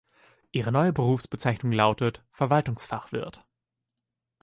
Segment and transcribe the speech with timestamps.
[0.51, 3.45] Ihre neue Berufsbezeichnung lautet: Verwaltungsfachwirt.